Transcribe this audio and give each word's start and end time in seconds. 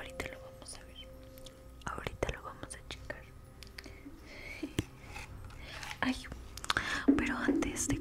ahorita 0.00 0.26
lo 0.28 0.40
vamos 0.40 0.78
a 0.78 0.84
ver. 0.84 1.08
Ahorita 1.84 2.28
lo 2.32 2.42
vamos 2.42 2.74
a 2.74 2.88
checar. 2.88 3.24
Ay 6.00 6.16
pero 7.16 7.36
antes 7.36 7.88
de 7.88 8.00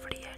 fría 0.00 0.29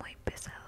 muy 0.00 0.16
pesado. 0.24 0.63